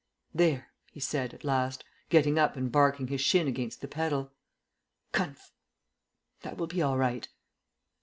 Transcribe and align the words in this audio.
"There," 0.33 0.69
he 0.91 0.99
said 0.99 1.31
at 1.31 1.43
last, 1.43 1.83
getting 2.09 2.39
up 2.39 2.55
and 2.55 2.71
barking 2.71 3.05
his 3.09 3.21
shin 3.21 3.47
against 3.47 3.81
the 3.81 3.87
pedal. 3.87 4.31
"Conf 5.11 5.51
That 6.41 6.57
will 6.57 6.65
be 6.65 6.81
all 6.81 6.97
right." 6.97 7.27